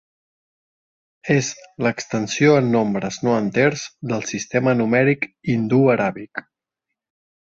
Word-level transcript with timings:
És 1.35 1.49
l"extensió 1.83 2.55
en 2.61 2.71
nombres 2.77 3.19
no 3.27 3.35
enters 3.41 3.85
del 4.13 4.25
sistema 4.31 4.75
numèric 4.79 5.29
hindú-aràbic. 5.53 6.45